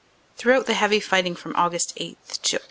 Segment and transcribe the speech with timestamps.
[0.35, 1.93] Throughout the heavy fighting from Aug.
[1.95, 2.59] 8 to Oct.